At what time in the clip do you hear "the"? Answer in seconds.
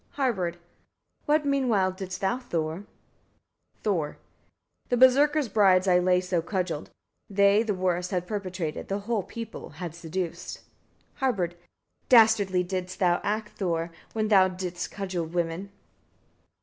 4.89-4.97, 7.61-7.75, 8.87-9.01